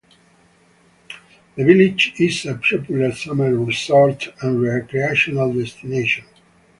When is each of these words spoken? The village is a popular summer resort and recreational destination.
The 1.55 1.63
village 1.63 2.15
is 2.17 2.47
a 2.47 2.55
popular 2.55 3.11
summer 3.11 3.53
resort 3.55 4.29
and 4.41 4.59
recreational 4.59 5.53
destination. 5.53 6.25